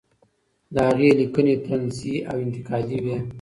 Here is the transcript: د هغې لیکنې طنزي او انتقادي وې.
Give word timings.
د 0.73 0.75
هغې 0.87 1.09
لیکنې 1.19 1.55
طنزي 1.65 2.15
او 2.29 2.37
انتقادي 2.45 2.99
وې. 3.05 3.17